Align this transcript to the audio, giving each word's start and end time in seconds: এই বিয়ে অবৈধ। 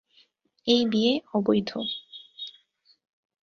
এই 0.67 0.81
বিয়ে 0.85 1.13
অবৈধ। 1.33 1.69